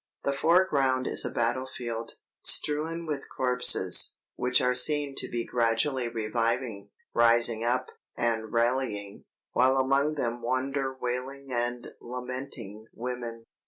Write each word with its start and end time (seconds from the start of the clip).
The 0.23 0.33
foreground 0.33 1.05
is 1.05 1.23
a 1.23 1.29
battle 1.29 1.67
field, 1.67 2.13
strewn 2.41 3.05
with 3.05 3.29
corpses, 3.29 4.15
which 4.35 4.59
are 4.59 4.73
seen 4.73 5.13
to 5.17 5.27
be 5.29 5.45
gradually 5.45 6.07
reviving, 6.07 6.89
rising 7.13 7.63
up, 7.63 7.89
and 8.17 8.51
rallying, 8.51 9.25
while 9.51 9.77
among 9.77 10.15
them 10.15 10.41
wander 10.41 10.91
wailing 10.99 11.51
and 11.51 11.89
lamenting 12.01 12.87
women." 12.91 13.45